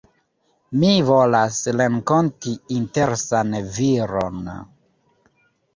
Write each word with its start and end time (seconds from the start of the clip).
Mi 0.83 0.89
volas 1.09 1.59
renkonti 1.81 2.55
interesan 2.81 3.55
viron. 3.79 4.53